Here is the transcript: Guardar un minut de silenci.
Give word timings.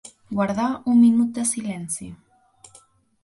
Guardar 0.37 0.69
un 0.93 0.97
minut 1.01 1.35
de 1.39 1.43
silenci. 1.49 2.09